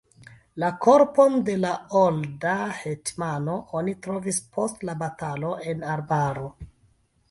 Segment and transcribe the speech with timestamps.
[0.61, 6.53] La korpon de la olda hetmano oni trovis post la batalo en arbaro.